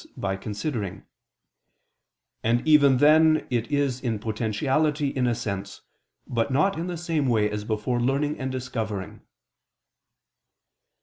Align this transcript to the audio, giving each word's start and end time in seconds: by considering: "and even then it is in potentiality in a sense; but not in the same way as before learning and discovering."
by 0.17 0.35
considering: 0.35 1.05
"and 2.43 2.67
even 2.67 2.97
then 2.97 3.45
it 3.51 3.71
is 3.71 4.01
in 4.01 4.17
potentiality 4.17 5.09
in 5.09 5.27
a 5.27 5.35
sense; 5.35 5.81
but 6.25 6.49
not 6.49 6.75
in 6.75 6.87
the 6.87 6.97
same 6.97 7.27
way 7.27 7.47
as 7.47 7.63
before 7.63 8.01
learning 8.01 8.39
and 8.39 8.51
discovering." 8.51 9.21